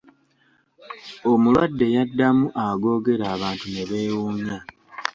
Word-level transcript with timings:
Omulwadde 1.31 1.85
yaddamu 1.95 2.45
agoogera 2.65 3.25
abantu 3.35 3.65
ne 3.69 3.83
beewunya. 3.89 4.57